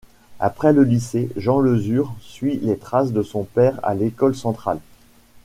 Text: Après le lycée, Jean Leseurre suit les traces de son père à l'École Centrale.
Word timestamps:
Après 0.39 0.73
le 0.73 0.81
lycée, 0.83 1.29
Jean 1.37 1.59
Leseurre 1.59 2.15
suit 2.21 2.57
les 2.63 2.75
traces 2.79 3.11
de 3.11 3.21
son 3.21 3.43
père 3.43 3.79
à 3.83 3.93
l'École 3.93 4.35
Centrale. 4.35 4.79